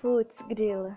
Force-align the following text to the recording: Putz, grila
Putz, 0.00 0.42
grila 0.48 0.96